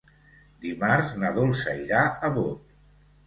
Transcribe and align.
Dimarts 0.63 1.11
na 1.23 1.29
Dolça 1.37 1.75
irà 1.83 2.01
a 2.09 2.31
Bot. 2.39 2.75